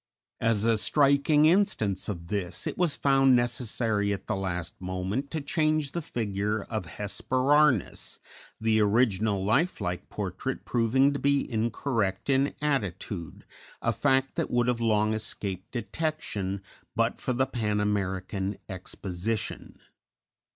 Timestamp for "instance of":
1.45-2.29